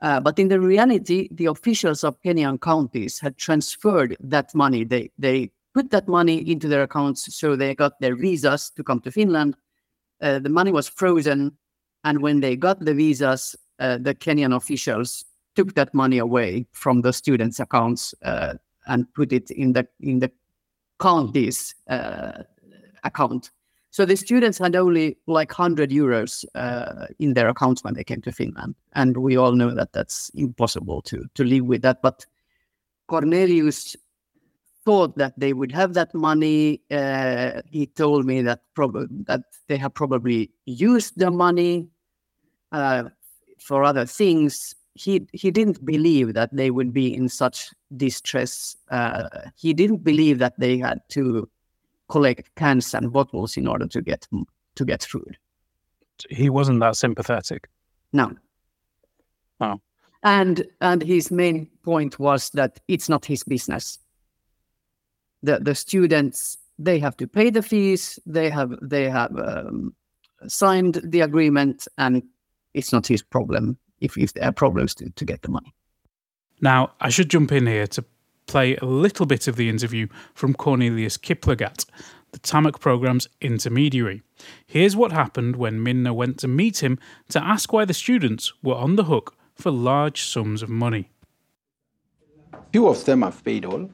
Uh, 0.00 0.20
but 0.20 0.38
in 0.38 0.48
the 0.48 0.58
reality, 0.60 1.28
the 1.30 1.46
officials 1.46 2.02
of 2.02 2.20
Kenyan 2.22 2.60
counties 2.60 3.20
had 3.20 3.38
transferred 3.38 4.16
that 4.20 4.52
money. 4.54 4.84
They 4.84 5.10
they 5.16 5.50
put 5.72 5.90
that 5.92 6.08
money 6.08 6.38
into 6.50 6.68
their 6.68 6.82
accounts, 6.82 7.34
so 7.34 7.56
they 7.56 7.74
got 7.74 8.00
their 8.00 8.16
visas 8.16 8.70
to 8.76 8.82
come 8.82 9.00
to 9.00 9.10
Finland. 9.10 9.56
Uh, 10.24 10.38
the 10.38 10.48
money 10.48 10.72
was 10.72 10.88
frozen, 10.88 11.52
and 12.02 12.22
when 12.22 12.40
they 12.40 12.56
got 12.56 12.80
the 12.80 12.94
visas, 12.94 13.54
uh, 13.78 13.98
the 13.98 14.14
Kenyan 14.14 14.56
officials 14.56 15.22
took 15.54 15.74
that 15.74 15.92
money 15.92 16.18
away 16.18 16.66
from 16.72 17.02
the 17.02 17.12
students' 17.12 17.60
accounts 17.60 18.14
uh, 18.24 18.54
and 18.86 19.12
put 19.14 19.32
it 19.32 19.50
in 19.50 19.74
the 19.74 19.86
in 20.00 20.20
the 20.20 20.32
county's 20.98 21.74
uh, 21.88 22.42
account. 23.04 23.50
So 23.90 24.04
the 24.04 24.16
students 24.16 24.58
had 24.58 24.74
only 24.74 25.18
like 25.26 25.56
100 25.56 25.90
euros 25.90 26.44
uh, 26.54 27.06
in 27.20 27.34
their 27.34 27.48
accounts 27.48 27.84
when 27.84 27.94
they 27.94 28.02
came 28.02 28.22
to 28.22 28.32
Finland. 28.32 28.74
And 28.94 29.18
we 29.18 29.36
all 29.36 29.52
know 29.52 29.72
that 29.72 29.92
that's 29.92 30.30
impossible 30.30 31.00
to, 31.02 31.24
to 31.34 31.44
live 31.44 31.66
with 31.66 31.82
that. 31.82 32.02
But 32.02 32.26
Cornelius 33.06 33.94
thought 34.84 35.16
that 35.16 35.38
they 35.38 35.52
would 35.52 35.72
have 35.72 35.94
that 35.94 36.14
money. 36.14 36.80
Uh, 36.90 37.62
he 37.70 37.86
told 37.86 38.26
me 38.26 38.42
that, 38.42 38.60
prob- 38.74 39.08
that 39.26 39.42
they 39.68 39.76
have 39.76 39.94
probably 39.94 40.50
used 40.66 41.18
the 41.18 41.30
money 41.30 41.88
uh, 42.72 43.04
for 43.58 43.84
other 43.84 44.06
things. 44.06 44.74
He, 44.94 45.26
he 45.32 45.50
didn't 45.50 45.84
believe 45.84 46.34
that 46.34 46.54
they 46.54 46.70
would 46.70 46.92
be 46.92 47.14
in 47.14 47.28
such 47.28 47.70
distress. 47.96 48.76
Uh, 48.90 49.28
he 49.56 49.72
didn't 49.72 50.04
believe 50.04 50.38
that 50.38 50.58
they 50.58 50.78
had 50.78 51.00
to 51.10 51.48
collect 52.08 52.54
cans 52.54 52.94
and 52.94 53.12
bottles 53.12 53.56
in 53.56 53.66
order 53.66 53.86
to 53.86 54.02
get 54.02 54.26
to 54.76 54.84
get 54.84 55.02
food. 55.02 55.36
He 56.30 56.50
wasn't 56.50 56.80
that 56.80 56.96
sympathetic. 56.96 57.68
No. 58.12 58.32
Oh, 59.60 59.80
and 60.22 60.64
and 60.80 61.02
his 61.02 61.30
main 61.30 61.68
point 61.82 62.18
was 62.18 62.50
that 62.50 62.80
it's 62.88 63.08
not 63.08 63.24
his 63.24 63.44
business. 63.44 63.98
The 65.44 65.60
the 65.60 65.74
students 65.74 66.58
they 66.78 66.98
have 66.98 67.16
to 67.16 67.26
pay 67.26 67.50
the 67.50 67.62
fees. 67.62 68.18
They 68.26 68.50
have 68.50 68.70
they 68.82 69.08
have 69.08 69.36
um, 69.38 69.94
signed 70.46 71.00
the 71.04 71.20
agreement, 71.20 71.86
and 71.96 72.22
it's 72.72 72.92
not 72.92 73.06
his 73.06 73.22
problem 73.22 73.78
if 74.00 74.16
if 74.18 74.32
there 74.32 74.48
are 74.48 74.52
problems 74.52 74.94
to, 74.96 75.10
to 75.10 75.24
get 75.24 75.42
the 75.42 75.50
money. 75.50 75.74
Now 76.60 76.92
I 77.00 77.10
should 77.10 77.30
jump 77.30 77.52
in 77.52 77.66
here 77.66 77.86
to 77.88 78.04
play 78.46 78.76
a 78.76 78.84
little 78.84 79.26
bit 79.26 79.48
of 79.48 79.56
the 79.56 79.68
interview 79.68 80.06
from 80.34 80.54
Cornelius 80.54 81.16
Kiplagat, 81.16 81.86
the 82.32 82.38
TAMK 82.38 82.80
programme's 82.80 83.28
intermediary. 83.40 84.22
Here's 84.66 84.96
what 84.96 85.12
happened 85.12 85.56
when 85.56 85.82
Minna 85.82 86.12
went 86.12 86.38
to 86.38 86.48
meet 86.48 86.82
him 86.82 86.98
to 87.30 87.42
ask 87.42 87.72
why 87.72 87.84
the 87.84 87.94
students 87.94 88.52
were 88.62 88.74
on 88.74 88.96
the 88.96 89.04
hook 89.04 89.34
for 89.54 89.70
large 89.70 90.22
sums 90.24 90.62
of 90.62 90.68
money. 90.68 91.10
Few 92.72 92.88
of 92.88 93.04
them 93.04 93.22
have 93.22 93.42
paid 93.44 93.64
all. 93.64 93.88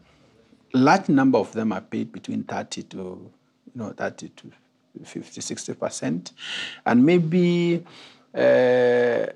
Large 0.73 1.09
number 1.09 1.39
of 1.39 1.53
them 1.53 1.73
are 1.73 1.81
paid 1.81 2.13
between 2.13 2.45
30 2.45 2.83
to 2.85 2.97
you 2.97 3.33
know 3.75 3.91
30 3.91 4.29
to 4.29 4.51
50, 5.05 5.41
60 5.41 5.75
percent, 5.75 6.33
and 6.87 7.05
maybe 7.05 7.85
uh, 8.35 9.27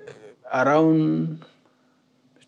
around 0.53 1.43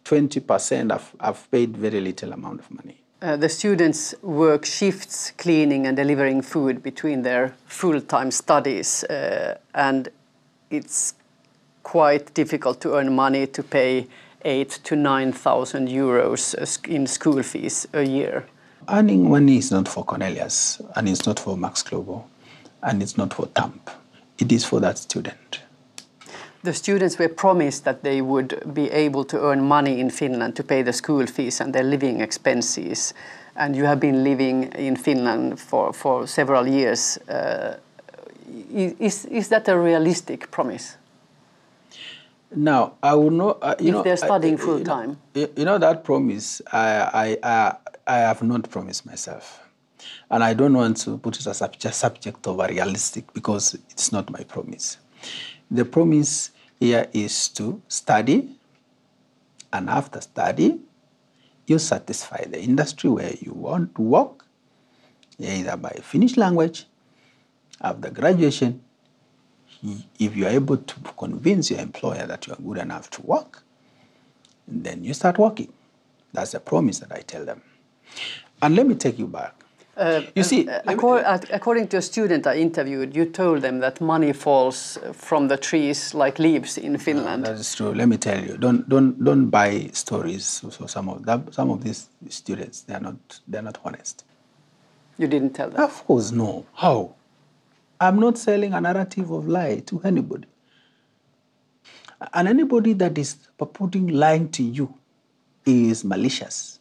20 0.03 0.39
percent 0.41 0.91
have, 0.91 1.11
have 1.19 1.51
paid 1.51 1.75
very 1.75 1.99
little 2.01 2.33
amount 2.33 2.59
of 2.61 2.71
money. 2.71 3.01
Uh, 3.19 3.35
the 3.35 3.49
students 3.49 4.13
work 4.21 4.63
shifts 4.63 5.31
cleaning 5.37 5.87
and 5.87 5.97
delivering 5.97 6.41
food 6.41 6.83
between 6.83 7.23
their 7.23 7.55
full-time 7.65 8.29
studies 8.29 9.03
uh, 9.05 9.57
and 9.73 10.09
it's 10.69 11.15
quite 11.81 12.31
difficult 12.35 12.79
to 12.79 12.95
earn 12.95 13.15
money 13.15 13.47
to 13.47 13.63
pay 13.63 14.05
eight 14.45 14.69
to 14.83 14.95
nine 14.95 15.31
thousand 15.31 15.87
euros 15.87 16.53
in 16.87 17.07
school 17.07 17.41
fees 17.41 17.87
a 17.93 18.03
year. 18.03 18.45
Earning 18.89 19.29
money 19.29 19.57
is 19.57 19.69
not 19.69 19.87
for 19.87 20.05
Cornelius, 20.05 20.81
and 20.95 21.09
it's 21.09 21.25
not 21.25 21.39
for 21.39 21.57
Max 21.57 21.83
Global, 21.83 22.29
and 22.81 23.03
it's 23.03 23.17
not 23.17 23.33
for 23.33 23.47
TAMK. 23.47 23.91
It 24.39 24.49
is 24.51 24.63
for 24.63 24.79
that 24.79 24.97
student. 24.97 25.59
The 26.63 26.73
students 26.73 27.19
were 27.19 27.27
promised 27.27 27.83
that 27.83 28.03
they 28.03 28.21
would 28.21 28.73
be 28.73 28.89
able 28.91 29.25
to 29.25 29.41
earn 29.41 29.61
money 29.67 29.99
in 29.99 30.09
Finland 30.09 30.55
to 30.55 30.63
pay 30.63 30.83
the 30.83 30.93
school 30.93 31.25
fees 31.27 31.59
and 31.59 31.73
their 31.73 31.83
living 31.83 32.21
expenses. 32.21 33.13
And 33.57 33.75
you 33.75 33.85
have 33.85 33.99
been 33.99 34.23
living 34.23 34.71
in 34.73 34.95
Finland 34.95 35.59
for, 35.59 35.91
for 35.91 36.25
several 36.25 36.65
years. 36.65 37.17
Uh, 37.27 37.75
is, 38.73 39.25
is 39.25 39.49
that 39.49 39.67
a 39.67 39.77
realistic 39.77 40.49
promise? 40.49 40.95
Now, 42.55 42.93
I 43.03 43.15
will 43.15 43.31
not. 43.31 43.57
Uh, 43.61 43.75
you 43.79 43.89
if 43.89 43.93
know, 43.93 44.03
they're 44.03 44.17
studying 44.17 44.57
full 44.57 44.79
you 44.79 44.85
time. 44.85 45.17
Know, 45.35 45.47
you 45.57 45.65
know 45.65 45.77
that 45.77 46.03
promise. 46.05 46.61
I, 46.71 46.87
I, 47.13 47.37
I, 47.43 47.75
I 48.07 48.19
have 48.19 48.41
not 48.41 48.69
promised 48.69 49.05
myself, 49.05 49.59
and 50.31 50.41
I 50.41 50.53
don't 50.53 50.73
want 50.73 50.95
to 51.01 51.17
put 51.17 51.37
it 51.41 51.45
as 51.45 51.61
a 51.61 51.91
subject 51.91 52.47
of 52.47 52.57
a 52.57 52.67
realistic 52.67 53.33
because 53.33 53.73
it's 53.89 54.13
not 54.13 54.29
my 54.29 54.43
promise. 54.43 54.97
The 55.69 55.83
promise 55.83 56.51
here 56.79 57.09
is 57.11 57.49
to 57.49 57.81
study, 57.89 58.55
and 59.73 59.89
after 59.89 60.21
study, 60.21 60.79
you 61.65 61.79
satisfy 61.79 62.45
the 62.45 62.61
industry 62.61 63.09
where 63.09 63.33
you 63.41 63.51
want 63.51 63.93
to 63.95 64.01
work, 64.01 64.45
either 65.37 65.75
by 65.75 65.99
Finnish 66.01 66.37
language, 66.37 66.85
after 67.81 68.09
graduation, 68.09 68.81
if 70.17 70.33
you 70.33 70.45
are 70.45 70.51
able 70.51 70.77
to 70.77 70.95
convince 71.17 71.71
your 71.71 71.81
employer 71.81 72.25
that 72.25 72.47
you 72.47 72.53
are 72.53 72.61
good 72.61 72.77
enough 72.77 73.09
to 73.09 73.21
work, 73.23 73.63
then 74.65 75.03
you 75.03 75.13
start 75.13 75.37
working. 75.37 75.73
That's 76.31 76.53
a 76.53 76.61
promise 76.61 76.99
that 76.99 77.11
I 77.11 77.19
tell 77.19 77.43
them. 77.43 77.61
And 78.61 78.75
let 78.75 78.87
me 78.87 78.95
take 78.95 79.19
you 79.19 79.27
back. 79.27 79.53
Uh, 79.97 80.21
you 80.35 80.43
see, 80.43 80.67
uh, 80.69 80.81
according, 80.85 81.25
me, 81.25 81.47
according 81.51 81.87
to 81.87 81.97
a 81.97 82.01
student 82.01 82.45
I 82.45 82.57
interviewed, 82.57 83.15
you 83.15 83.25
told 83.25 83.63
them 83.63 83.79
that 83.79 83.99
money 83.99 84.31
falls 84.31 84.99
from 85.11 85.47
the 85.47 85.57
trees 85.57 86.13
like 86.13 86.37
leaves 86.37 86.77
in 86.77 86.99
Finland. 86.99 87.45
That 87.45 87.55
is 87.55 87.73
true. 87.73 87.95
Let 87.95 88.07
me 88.07 88.17
tell 88.17 88.39
you, 88.39 88.57
don't 88.57 88.87
don't 88.87 89.23
don't 89.23 89.49
buy 89.49 89.89
stories. 89.93 90.45
So 90.45 90.85
some 90.85 91.09
of 91.09 91.25
that, 91.25 91.51
some 91.51 91.71
of 91.71 91.83
these 91.83 92.09
students, 92.29 92.81
they 92.81 92.93
are 92.93 92.99
not 92.99 93.39
they 93.47 93.57
are 93.57 93.63
not 93.63 93.79
honest. 93.83 94.23
You 95.17 95.27
didn't 95.27 95.53
tell 95.55 95.71
them. 95.71 95.81
Of 95.81 96.05
course, 96.05 96.31
no. 96.31 96.67
How? 96.75 97.15
I'm 97.99 98.19
not 98.19 98.37
selling 98.37 98.73
a 98.73 98.81
narrative 98.81 99.31
of 99.31 99.47
lie 99.47 99.79
to 99.87 99.99
anybody. 100.03 100.47
And 102.33 102.47
anybody 102.47 102.93
that 102.93 103.17
is 103.17 103.35
purporting 103.57 104.07
lying 104.09 104.49
to 104.51 104.63
you 104.63 104.93
is 105.65 106.03
malicious. 106.03 106.79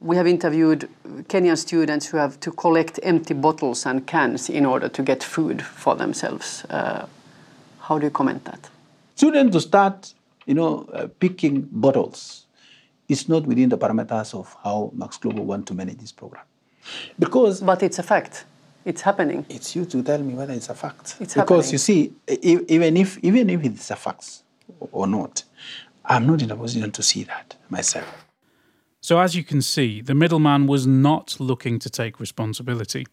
We 0.00 0.16
have 0.16 0.26
interviewed 0.26 0.88
Kenyan 1.28 1.56
students 1.56 2.06
who 2.06 2.18
have 2.18 2.38
to 2.40 2.52
collect 2.52 3.00
empty 3.02 3.34
bottles 3.34 3.86
and 3.86 4.06
cans 4.06 4.50
in 4.50 4.66
order 4.66 4.88
to 4.88 5.02
get 5.02 5.22
food 5.22 5.62
for 5.62 5.96
themselves. 5.96 6.64
Uh, 6.68 7.06
how 7.80 7.98
do 7.98 8.04
you 8.04 8.10
comment 8.10 8.44
that? 8.44 8.68
Students 9.14 9.54
to 9.56 9.60
start, 9.60 10.12
you 10.44 10.54
know, 10.54 10.84
uh, 10.92 11.08
picking 11.18 11.62
bottles 11.72 12.46
is 13.08 13.28
not 13.28 13.46
within 13.46 13.68
the 13.70 13.78
parameters 13.78 14.34
of 14.34 14.54
how 14.62 14.90
Max 14.94 15.16
Global 15.16 15.44
want 15.44 15.66
to 15.68 15.74
manage 15.74 15.98
this 15.98 16.12
program. 16.12 16.44
Because 17.18 17.60
but 17.60 17.82
it's 17.82 17.98
a 17.98 18.02
fact. 18.02 18.44
It's 18.84 19.00
happening. 19.00 19.46
It's 19.48 19.74
you 19.74 19.84
to 19.86 20.02
tell 20.02 20.22
me 20.22 20.34
whether 20.34 20.52
it's 20.52 20.68
a 20.68 20.74
fact. 20.74 21.16
It's 21.20 21.34
because 21.34 21.70
happening. 21.70 21.72
you 21.72 21.78
see, 21.78 22.12
even 22.68 22.96
if 22.96 23.18
even 23.24 23.50
if 23.50 23.64
it's 23.64 23.90
a 23.90 23.96
fact 23.96 24.42
or 24.92 25.06
not, 25.06 25.42
I'm 26.04 26.26
not 26.26 26.42
in 26.42 26.50
a 26.50 26.56
position 26.56 26.92
to 26.92 27.02
see 27.02 27.24
that 27.24 27.56
myself. 27.70 28.25
So 29.06 29.20
as 29.20 29.36
you 29.36 29.44
can 29.44 29.62
see, 29.62 30.00
the 30.00 30.16
middleman 30.16 30.66
was 30.66 30.84
not 30.84 31.36
looking 31.38 31.78
to 31.78 31.88
take 31.88 32.18
responsibility. 32.18 33.06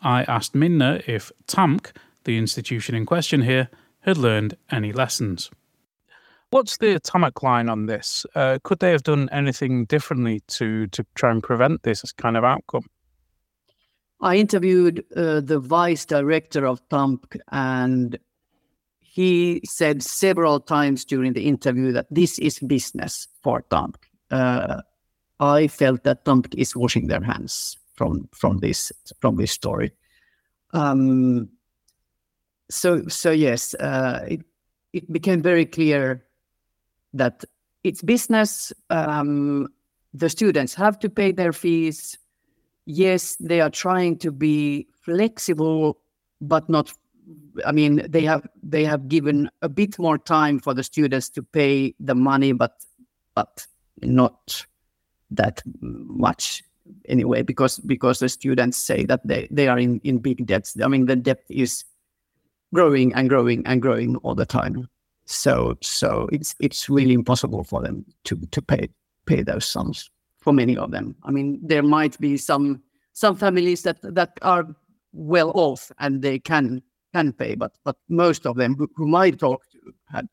I 0.00 0.22
asked 0.22 0.54
Minna 0.54 1.02
if 1.06 1.30
TAMK, 1.46 1.92
the 2.24 2.38
institution 2.38 2.94
in 2.94 3.04
question 3.04 3.42
here, 3.42 3.68
had 4.00 4.16
learned 4.16 4.56
any 4.72 4.90
lessons. 4.90 5.50
What's 6.48 6.78
the 6.78 6.98
TAMK 6.98 7.42
line 7.42 7.68
on 7.68 7.84
this? 7.84 8.24
Uh, 8.34 8.58
could 8.64 8.78
they 8.78 8.90
have 8.90 9.02
done 9.02 9.28
anything 9.30 9.84
differently 9.84 10.40
to 10.56 10.86
to 10.86 11.04
try 11.14 11.30
and 11.30 11.42
prevent 11.42 11.82
this 11.82 12.10
kind 12.12 12.38
of 12.38 12.44
outcome? 12.44 12.86
I 14.22 14.36
interviewed 14.36 15.04
uh, 15.14 15.42
the 15.42 15.58
vice 15.58 16.06
director 16.06 16.66
of 16.66 16.80
TAMK, 16.88 17.36
and 17.52 18.18
he 18.98 19.60
said 19.66 20.02
several 20.02 20.58
times 20.58 21.04
during 21.04 21.34
the 21.34 21.46
interview 21.46 21.92
that 21.92 22.06
this 22.10 22.38
is 22.38 22.60
business 22.60 23.28
for 23.42 23.60
TAMK. 23.70 23.96
Uh, 24.30 24.80
I 25.40 25.68
felt 25.68 26.04
that 26.04 26.24
TAMK 26.24 26.54
is 26.56 26.74
washing 26.74 27.06
their 27.06 27.22
hands 27.22 27.76
from 27.94 28.28
from 28.32 28.58
this 28.58 28.92
from 29.20 29.36
this 29.36 29.52
story. 29.52 29.92
Um, 30.72 31.48
so 32.70 33.06
so 33.08 33.30
yes, 33.30 33.74
uh, 33.74 34.24
it 34.28 34.40
it 34.92 35.12
became 35.12 35.42
very 35.42 35.66
clear 35.66 36.24
that 37.14 37.44
it's 37.84 38.02
business. 38.02 38.72
Um, 38.90 39.68
the 40.14 40.28
students 40.28 40.74
have 40.74 40.98
to 41.00 41.10
pay 41.10 41.32
their 41.32 41.52
fees 41.52 42.18
yes, 42.88 43.36
they 43.36 43.60
are 43.60 43.70
trying 43.70 44.16
to 44.18 44.32
be 44.32 44.88
flexible, 45.02 46.00
but 46.40 46.68
not. 46.68 46.92
I 47.64 47.72
mean, 47.72 48.02
they 48.08 48.24
have 48.24 48.48
they 48.62 48.84
have 48.84 49.08
given 49.08 49.50
a 49.62 49.68
bit 49.68 49.98
more 49.98 50.18
time 50.18 50.58
for 50.58 50.74
the 50.74 50.82
students 50.82 51.28
to 51.30 51.42
pay 51.42 51.94
the 52.00 52.14
money, 52.14 52.52
but 52.52 52.72
but 53.34 53.66
not 54.02 54.66
that 55.30 55.62
much 55.80 56.62
anyway, 57.06 57.42
because 57.42 57.78
because 57.80 58.18
the 58.18 58.28
students 58.28 58.76
say 58.76 59.04
that 59.04 59.26
they 59.26 59.48
they 59.50 59.68
are 59.68 59.78
in 59.78 60.00
in 60.04 60.18
big 60.18 60.46
debts. 60.46 60.76
I 60.82 60.88
mean, 60.88 61.06
the 61.06 61.16
debt 61.16 61.42
is 61.48 61.84
growing 62.74 63.14
and 63.14 63.28
growing 63.28 63.66
and 63.66 63.82
growing 63.82 64.16
all 64.16 64.34
the 64.34 64.46
time. 64.46 64.88
So 65.26 65.76
so 65.82 66.28
it's 66.32 66.54
it's 66.60 66.88
really 66.88 67.14
impossible 67.14 67.64
for 67.64 67.82
them 67.82 68.04
to 68.24 68.36
to 68.36 68.62
pay 68.62 68.88
pay 69.26 69.42
those 69.42 69.66
sums 69.66 70.10
for 70.38 70.52
many 70.52 70.76
of 70.76 70.90
them. 70.90 71.14
I 71.24 71.30
mean, 71.30 71.60
there 71.62 71.82
might 71.82 72.18
be 72.18 72.36
some 72.36 72.82
some 73.12 73.36
families 73.36 73.82
that 73.82 73.98
that 74.02 74.38
are 74.42 74.66
well 75.12 75.52
off 75.54 75.90
and 75.98 76.22
they 76.22 76.38
can 76.38 76.82
can 77.14 77.32
pay, 77.32 77.54
but 77.54 77.72
but 77.84 77.96
most 78.08 78.46
of 78.46 78.56
them 78.56 78.74
who, 78.76 78.88
whom 78.96 79.14
I 79.14 79.30
talked 79.30 79.72
to 79.72 79.92
had. 80.10 80.28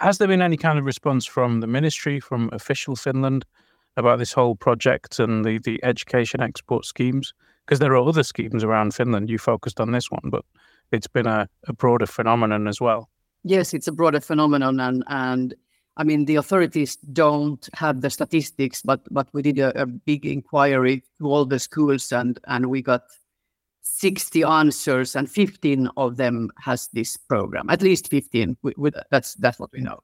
Has 0.00 0.18
there 0.18 0.28
been 0.28 0.42
any 0.42 0.56
kind 0.56 0.78
of 0.78 0.84
response 0.84 1.26
from 1.26 1.60
the 1.60 1.66
ministry, 1.66 2.20
from 2.20 2.50
official 2.52 2.96
Finland, 2.96 3.44
about 3.96 4.18
this 4.18 4.32
whole 4.32 4.54
project 4.54 5.18
and 5.18 5.44
the 5.44 5.58
the 5.58 5.82
education 5.84 6.40
export 6.40 6.84
schemes? 6.84 7.34
Because 7.64 7.80
there 7.80 7.92
are 7.92 8.08
other 8.08 8.22
schemes 8.22 8.64
around 8.64 8.94
Finland. 8.94 9.28
You 9.28 9.38
focused 9.38 9.80
on 9.80 9.92
this 9.92 10.10
one, 10.10 10.30
but 10.30 10.44
it's 10.92 11.06
been 11.06 11.26
a, 11.26 11.48
a 11.66 11.72
broader 11.72 12.06
phenomenon 12.06 12.66
as 12.66 12.80
well. 12.80 13.08
Yes, 13.44 13.74
it's 13.74 13.88
a 13.88 13.92
broader 13.92 14.20
phenomenon, 14.20 14.80
and 14.80 15.04
and 15.08 15.54
I 15.96 16.04
mean, 16.04 16.26
the 16.26 16.36
authorities 16.36 16.96
don't 16.96 17.68
have 17.74 18.00
the 18.00 18.10
statistics, 18.10 18.82
but 18.82 19.00
but 19.10 19.28
we 19.32 19.42
did 19.42 19.58
a, 19.58 19.82
a 19.82 19.86
big 19.86 20.24
inquiry 20.24 21.04
to 21.18 21.26
all 21.26 21.44
the 21.44 21.58
schools, 21.58 22.12
and 22.12 22.38
and 22.46 22.66
we 22.66 22.82
got 22.82 23.02
60 23.96 24.44
answers, 24.44 25.16
and 25.16 25.30
15 25.30 25.88
of 25.96 26.16
them 26.16 26.50
has 26.58 26.88
this 26.92 27.16
program. 27.16 27.70
At 27.70 27.82
least 27.82 28.08
15. 28.08 28.56
With, 28.62 28.76
with 28.78 28.94
that's 29.10 29.34
that's 29.34 29.58
what 29.58 29.72
we 29.72 29.80
know. 29.80 30.00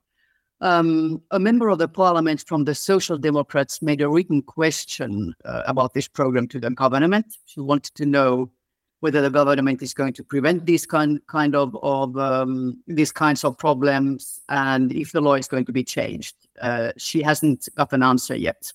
Um, 0.60 1.20
a 1.30 1.38
member 1.38 1.68
of 1.68 1.78
the 1.78 1.88
parliament 1.88 2.44
from 2.46 2.64
the 2.64 2.74
Social 2.74 3.18
Democrats 3.18 3.82
made 3.82 4.00
a 4.00 4.08
written 4.08 4.40
question 4.40 5.34
uh, 5.44 5.62
about 5.66 5.94
this 5.94 6.08
program 6.08 6.48
to 6.48 6.60
the 6.60 6.70
government. 6.70 7.26
She 7.44 7.60
wanted 7.60 7.94
to 7.96 8.06
know 8.06 8.50
whether 9.00 9.20
the 9.20 9.28
government 9.28 9.82
is 9.82 9.92
going 9.92 10.14
to 10.14 10.24
prevent 10.24 10.64
these 10.64 10.86
kind 10.86 11.20
kind 11.26 11.54
of 11.54 11.76
of 11.82 12.16
um, 12.16 12.78
these 12.86 13.12
kinds 13.12 13.44
of 13.44 13.58
problems 13.58 14.40
and 14.48 14.92
if 14.92 15.12
the 15.12 15.20
law 15.20 15.34
is 15.34 15.46
going 15.46 15.66
to 15.66 15.72
be 15.72 15.84
changed. 15.84 16.34
Uh, 16.62 16.92
she 16.96 17.20
hasn't 17.20 17.68
got 17.76 17.92
an 17.92 18.02
answer 18.02 18.34
yet. 18.34 18.72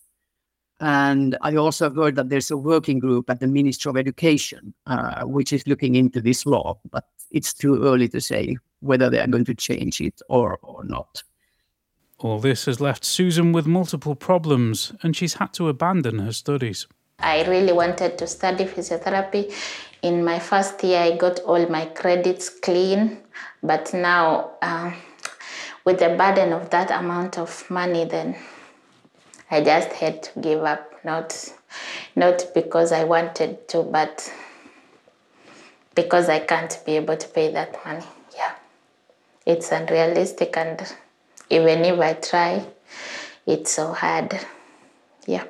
And 0.80 1.38
I 1.42 1.56
also 1.56 1.94
heard 1.94 2.16
that 2.16 2.30
there's 2.30 2.52
a 2.52 2.58
working 2.58 3.00
group 3.00 3.30
at 3.30 3.40
the 3.40 3.48
Ministry 3.48 3.90
of 3.90 3.98
Education 3.98 4.74
uh, 4.88 5.24
which 5.24 5.52
is 5.52 5.68
looking 5.68 5.96
into 5.96 6.22
this 6.22 6.46
law, 6.46 6.80
but 6.90 7.06
it's 7.32 7.54
too 7.54 7.84
early 7.84 8.08
to 8.10 8.22
say 8.22 8.58
whether 8.80 9.10
they 9.10 9.20
are 9.20 9.28
going 9.28 9.46
to 9.46 9.56
change 9.56 10.00
it 10.00 10.22
or 10.30 10.58
or 10.62 10.84
not. 10.86 11.24
All 12.20 12.40
this 12.40 12.66
has 12.66 12.82
left 12.82 13.06
Susan 13.06 13.54
with 13.54 13.66
multiple 13.66 14.14
problems, 14.14 14.92
and 15.04 15.16
she's 15.16 15.36
had 15.36 15.54
to 15.54 15.70
abandon 15.70 16.20
her 16.20 16.34
studies. 16.34 16.86
I 17.20 17.44
really 17.46 17.72
wanted 17.72 18.18
to 18.18 18.28
study 18.28 18.66
physiotherapy. 18.66 19.54
In 20.02 20.24
my 20.24 20.40
first 20.40 20.84
year, 20.84 21.00
I 21.00 21.18
got 21.18 21.40
all 21.42 21.66
my 21.68 21.86
credits 21.86 22.50
clean, 22.50 23.20
but 23.64 23.94
now, 23.94 24.52
uh, 24.62 24.92
with 25.86 26.00
the 26.00 26.10
burden 26.10 26.52
of 26.54 26.70
that 26.72 26.92
amount 26.92 27.38
of 27.38 27.70
money, 27.70 28.06
then 28.06 28.36
I 29.52 29.62
just 29.62 29.92
had 29.94 30.24
to 30.24 30.40
give 30.40 30.64
up. 30.64 30.86
Not, 31.04 31.54
not 32.16 32.54
because 32.54 32.92
I 32.92 33.06
wanted 33.06 33.70
to, 33.70 33.84
but 33.84 34.32
because 35.96 36.28
I 36.28 36.40
can't 36.40 36.78
be 36.86 36.98
able 36.98 37.16
to 37.16 37.28
pay 37.30 37.52
that 37.54 37.74
money. 37.86 38.06
Yeah, 38.36 38.52
it's 39.46 39.72
unrealistic, 39.72 40.58
and 40.58 40.82
even 41.50 41.86
if 41.86 42.00
I 42.00 42.14
try, 42.14 42.66
it's 43.46 43.72
so 43.72 43.94
hard. 43.94 44.46
Yeah. 45.26 45.46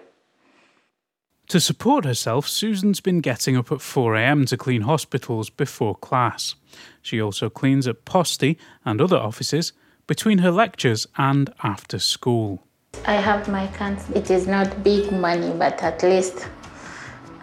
To 1.47 1.59
support 1.59 2.05
herself, 2.05 2.47
Susan's 2.47 3.01
been 3.01 3.21
getting 3.21 3.57
up 3.57 3.71
at 3.71 3.79
4am 3.79 4.47
to 4.49 4.57
clean 4.57 4.83
hospitals 4.83 5.49
before 5.49 5.95
class. 5.95 6.53
She 7.01 7.19
also 7.19 7.49
cleans 7.49 7.87
at 7.87 8.05
Posti 8.05 8.59
and 8.85 9.01
other 9.01 9.17
offices 9.17 9.73
between 10.05 10.37
her 10.37 10.51
lectures 10.51 11.07
and 11.17 11.51
after 11.63 11.97
school. 11.97 12.67
I 13.05 13.13
have 13.13 13.47
my 13.47 13.67
cans. 13.67 14.09
It 14.11 14.29
is 14.29 14.47
not 14.47 14.83
big 14.83 15.11
money, 15.11 15.51
but 15.57 15.81
at 15.81 16.03
least 16.03 16.47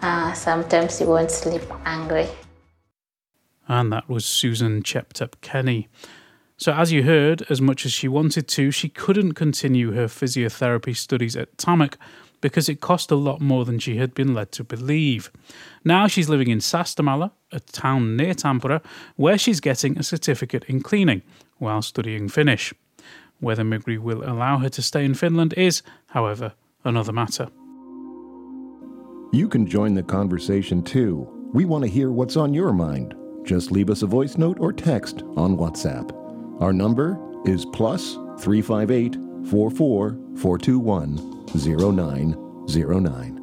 uh, 0.01 0.33
sometimes 0.33 1.01
you 1.01 1.07
won't 1.07 1.31
sleep 1.31 1.63
angry. 1.85 2.27
And 3.67 3.91
that 3.91 4.07
was 4.07 4.25
Susan 4.25 4.81
Cheptep 4.83 5.41
Kenny. 5.41 5.87
So, 6.57 6.73
as 6.73 6.91
you 6.91 7.03
heard, 7.03 7.45
as 7.49 7.61
much 7.61 7.85
as 7.85 7.91
she 7.91 8.07
wanted 8.07 8.47
to, 8.49 8.71
she 8.71 8.89
couldn't 8.89 9.33
continue 9.33 9.91
her 9.91 10.07
physiotherapy 10.07 10.95
studies 10.95 11.35
at 11.35 11.55
TAMK 11.57 11.97
because 12.41 12.69
it 12.69 12.81
cost 12.81 13.11
a 13.11 13.15
lot 13.15 13.41
more 13.41 13.65
than 13.65 13.79
she 13.79 13.97
had 13.97 14.13
been 14.13 14.33
led 14.33 14.51
to 14.53 14.63
believe. 14.63 15.31
Now 15.83 16.07
she's 16.07 16.29
living 16.29 16.49
in 16.49 16.59
Sastamala, 16.59 17.31
a 17.51 17.59
town 17.59 18.15
near 18.15 18.33
Tampere, 18.33 18.81
where 19.15 19.37
she's 19.37 19.59
getting 19.59 19.97
a 19.97 20.03
certificate 20.03 20.63
in 20.65 20.81
cleaning 20.81 21.21
while 21.57 21.81
studying 21.81 22.29
Finnish. 22.29 22.73
Whether 23.39 23.63
Migri 23.63 23.99
will 23.99 24.23
allow 24.23 24.57
her 24.57 24.69
to 24.69 24.81
stay 24.81 25.05
in 25.05 25.13
Finland 25.13 25.53
is, 25.55 25.83
however, 26.07 26.53
another 26.83 27.13
matter. 27.13 27.49
You 29.31 29.47
can 29.47 29.67
join 29.67 29.93
the 29.93 30.03
conversation 30.03 30.81
too. 30.81 31.27
We 31.53 31.65
want 31.65 31.83
to 31.83 31.89
hear 31.89 32.11
what's 32.11 32.37
on 32.37 32.53
your 32.53 32.73
mind. 32.73 33.13
Just 33.43 33.71
leave 33.71 33.89
us 33.89 34.01
a 34.01 34.07
voice 34.07 34.37
note 34.37 34.57
or 34.59 34.73
text 34.73 35.23
on 35.35 35.57
WhatsApp. 35.57 36.11
Our 36.61 36.73
number 36.73 37.17
is 37.45 37.65
plus 37.65 38.13
358 38.39 39.15
44 39.49 40.17
421 40.35 41.45
0909. 41.55 43.36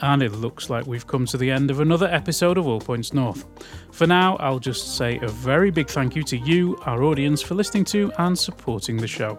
And 0.00 0.22
it 0.22 0.32
looks 0.32 0.68
like 0.68 0.86
we've 0.86 1.06
come 1.06 1.24
to 1.26 1.38
the 1.38 1.50
end 1.50 1.70
of 1.70 1.80
another 1.80 2.06
episode 2.06 2.58
of 2.58 2.66
All 2.66 2.80
Points 2.80 3.14
North. 3.14 3.46
For 3.92 4.06
now, 4.06 4.36
I'll 4.36 4.58
just 4.58 4.96
say 4.96 5.18
a 5.20 5.28
very 5.28 5.70
big 5.70 5.88
thank 5.88 6.14
you 6.14 6.22
to 6.24 6.36
you, 6.36 6.76
our 6.84 7.02
audience, 7.02 7.40
for 7.40 7.54
listening 7.54 7.84
to 7.86 8.12
and 8.18 8.38
supporting 8.38 8.98
the 8.98 9.08
show. 9.08 9.38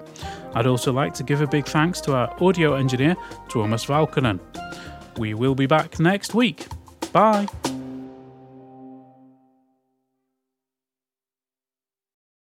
I'd 0.56 0.68
also 0.68 0.92
like 0.92 1.14
to 1.16 1.24
give 1.24 1.42
a 1.42 1.48
big 1.48 1.66
thanks 1.66 2.02
to 2.02 2.16
our 2.16 2.36
audio 2.44 2.74
engineer, 2.74 3.16
Tuomas 3.50 3.86
Vauhkonen. 3.86 4.40
We 5.18 5.34
will 5.34 5.56
be 5.56 5.68
back 5.68 6.00
next 6.00 6.34
week. 6.34 6.68
Bye. 7.12 7.48